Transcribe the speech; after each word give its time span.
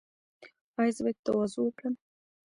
ایا 0.77 0.91
زه 0.95 1.01
باید 1.05 1.19
تواضع 1.25 1.59
وکړم؟ 1.63 1.93